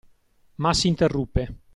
Ma 0.63 0.73
s’interruppe. 0.73 1.43